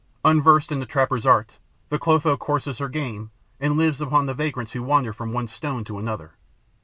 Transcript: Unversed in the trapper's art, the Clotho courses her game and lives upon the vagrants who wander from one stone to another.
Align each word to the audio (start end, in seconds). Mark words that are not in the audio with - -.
Unversed 0.25 0.71
in 0.71 0.79
the 0.79 0.87
trapper's 0.87 1.27
art, 1.27 1.59
the 1.89 1.99
Clotho 1.99 2.35
courses 2.35 2.79
her 2.79 2.89
game 2.89 3.29
and 3.59 3.77
lives 3.77 4.01
upon 4.01 4.25
the 4.25 4.33
vagrants 4.33 4.71
who 4.71 4.81
wander 4.81 5.13
from 5.13 5.31
one 5.31 5.45
stone 5.47 5.83
to 5.83 5.99
another. 5.99 6.31